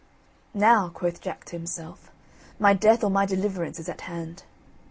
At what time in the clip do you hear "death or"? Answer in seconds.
2.73-3.11